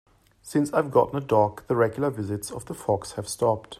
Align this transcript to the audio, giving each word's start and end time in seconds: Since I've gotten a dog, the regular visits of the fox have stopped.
Since 0.41 0.73
I've 0.73 0.89
gotten 0.89 1.15
a 1.15 1.21
dog, 1.21 1.61
the 1.67 1.75
regular 1.75 2.09
visits 2.09 2.49
of 2.49 2.65
the 2.65 2.73
fox 2.73 3.11
have 3.11 3.29
stopped. 3.29 3.69